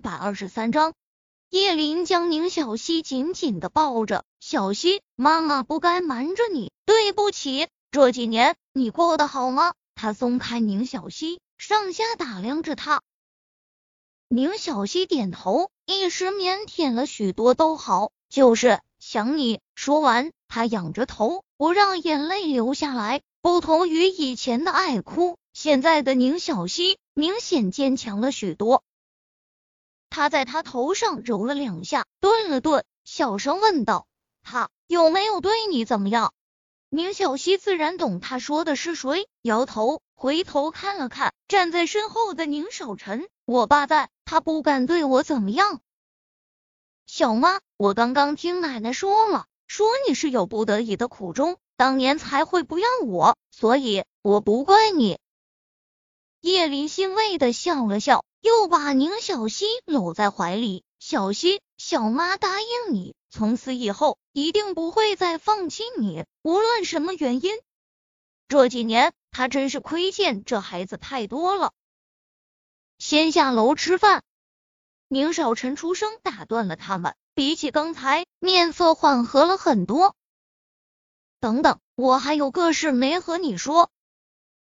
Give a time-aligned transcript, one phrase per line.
[0.00, 0.94] 百二十三章，
[1.50, 4.24] 叶林将宁小溪紧紧的抱着。
[4.40, 7.68] 小溪，妈妈不该瞒着你，对不起。
[7.90, 9.74] 这几年你过得好吗？
[9.94, 13.02] 他松开宁小溪，上下打量着他。
[14.28, 17.54] 宁小溪点头，一时腼腆了许多。
[17.54, 19.60] 都好，就是想你。
[19.74, 23.20] 说完，他仰着头，不让眼泪流下来。
[23.42, 28.82] 不同于以前的爱哭，现在的宁小溪明显坚强了许多。
[30.10, 34.06] 他在他头上揉了两下，顿了顿，小声问道
[34.42, 36.34] ：“他有没有对你怎么样？”
[36.90, 45.80] 宁小溪自然懂他说的是谁，摇头，回头看了看站在身后的宁少臣：“我爸在，他不敢对我怎么样。”
[47.06, 55.20] 小妈，我刚刚听奶奶说了，说你是有不得已的苦衷，当年才会不要我，所以我不怪你。
[56.40, 58.24] 叶林欣慰的笑了笑。
[58.40, 67.60] 又把宁小溪搂在怀里，小溪，小妈答应你，从此以后一定不会再放弃你，无论什么原因。
[68.48, 71.72] 这几年他真是亏欠这孩子太多了。
[72.98, 74.22] 先下楼吃饭。
[75.08, 80.14] 宁少臣出声打断了他们，比起刚才，面色缓和了很多。
[81.40, 83.90] 等等，我还有个事没和你说。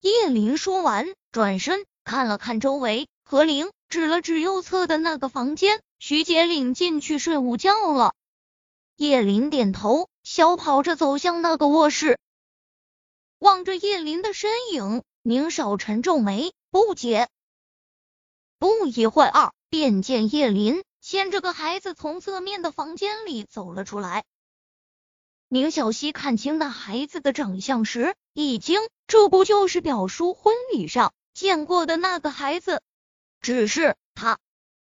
[0.00, 3.08] 叶林说完，转身看了看周围。
[3.28, 8.14] 何灵指了指右侧的那个房间，徐杰领进去睡午觉了。
[8.94, 12.20] 叶林点头，小跑着走向那个卧室，
[13.40, 17.28] 望着叶林的身影，宁少臣皱眉不解。
[18.60, 24.22] 不一会儿，便见叶林牵着个孩子从侧面的房间里走了出来。
[25.48, 32.80] 宁小溪看清那孩子的长相时，一惊，这不就是表叔婚礼上见过的那个孩子？
[33.46, 34.40] 只是他，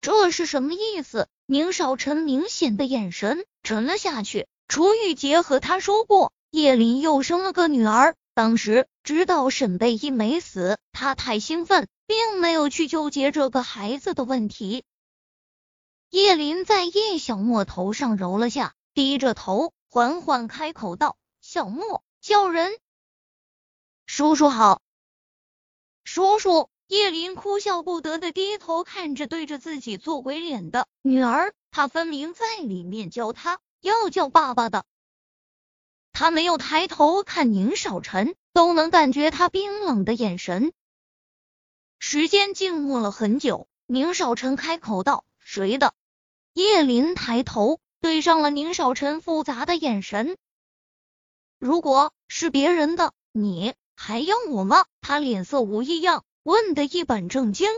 [0.01, 1.29] 这是什么意思？
[1.45, 4.45] 宁少臣明显的眼神沉了下去。
[4.67, 8.13] 楚雨洁和他说过，叶林又生了个女儿。
[8.33, 14.83] 当时知道沈贝依没死，他太兴奋，并没有去纠结这个孩子的问题。
[16.09, 22.77] 叶林在叶小莫头上揉了下，低着头，缓缓开口道：“小莫，叫人，
[24.05, 24.81] 叔叔好，
[26.03, 34.83] 叔叔。”叶林哭笑不得的低头看着对着自己做鬼脸的女儿，他分明在里面教他要叫爸爸的。
[36.11, 40.73] 他没有抬头看宁少臣，都能感觉他冰冷的眼神。
[41.97, 45.93] 时间静默了很久，宁少臣开口道：“谁的？”
[46.51, 50.35] 叶林抬头对上了宁少臣复杂的眼神。
[51.57, 54.83] 如果是别人的，你还要我吗？
[54.99, 56.25] 他脸色无异样。
[56.43, 57.69] 问的一本正经，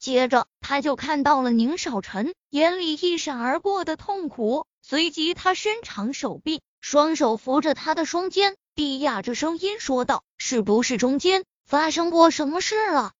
[0.00, 13.12] 接着他就看到了宁少臣眼里一闪而过的痛苦，随即他伸长手臂，双手扶着他的双肩，低哑着声音说道：“是不是中间发生过什么事了？”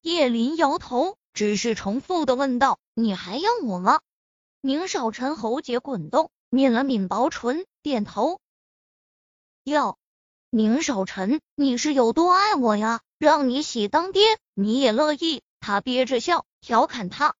[0.00, 4.00] 叶林摇头，只是重复的问道：“你还要我吗？”
[4.62, 8.40] 宁少臣喉结滚动，抿了抿薄唇，点头
[9.64, 9.98] ：“要。”
[10.52, 13.02] 宁少臣，你是有多爱我呀？
[13.18, 15.42] 让你喜当爹，你也乐意？
[15.60, 17.36] 他憋着笑，调侃他。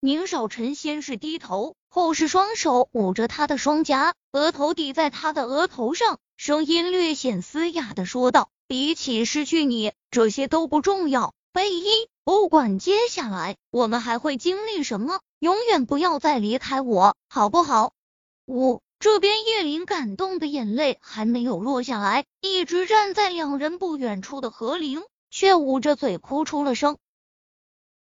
[0.00, 11.32] 宁少臣先是低头，后是双手捂着他的双颊，额头抵在他的额头上，声音略显嘶哑的说道：“比起失去你，这些都不重要。
[11.52, 17.92] 贝依，不管接下来我们还会经历什么，永远不要再离开我，好不好？”
[18.46, 18.82] 我。
[19.04, 26.96] 这边叶林感动的眼泪还没有落下来，一直站在两人不远处的何灵却捂着嘴哭出了声。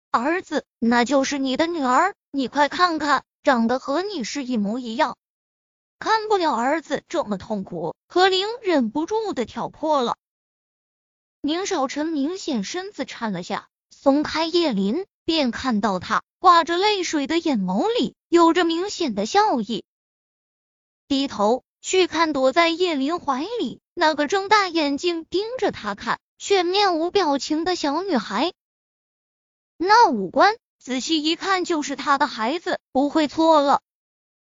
[0.09, 5.15] 儿子，那就是你的女儿，你快看看，长得和你是一模一样。
[5.99, 10.17] 看不了儿子这么痛苦，何灵忍不住的挑破了。
[11.41, 19.83] 宁少臣明显身子颤了下，松开叶林，便看到他挂着泪水的眼眸里有着明显的笑意。
[21.09, 28.53] 低头去看躲在叶林怀里那个睁大眼睛盯着他看却面无表情的小女孩，
[29.75, 33.81] 那五官仔细一看就是他的孩子，不会错了。